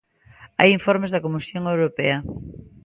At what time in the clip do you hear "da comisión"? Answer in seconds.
1.11-1.63